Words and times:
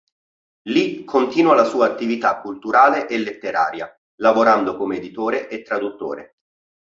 Lì 0.63 1.03
continua 1.03 1.53
la 1.53 1.63
sua 1.63 1.85
attività 1.85 2.41
culturale 2.41 3.07
e 3.07 3.19
letteraria, 3.19 3.87
lavorando 4.15 4.75
come 4.75 4.97
editore 4.97 5.47
e 5.47 5.61
traduttore. 5.61 6.37